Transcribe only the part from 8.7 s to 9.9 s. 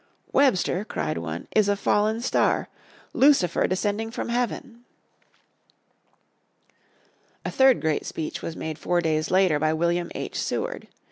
four days later by